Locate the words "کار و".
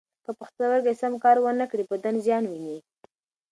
1.23-1.47